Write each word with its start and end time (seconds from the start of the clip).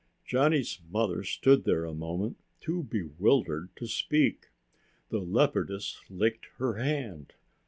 Johnny's 0.25 0.79
mother 0.89 1.23
stood 1.23 1.63
there 1.63 1.85
a 1.85 1.93
moment, 1.93 2.35
too 2.59 2.81
bewildered 2.81 3.69
to 3.75 3.85
speak. 3.85 4.47
The 5.09 5.19
leopardess 5.19 5.99
licked 6.09 6.47
her 6.57 6.73
hand. 6.77 7.33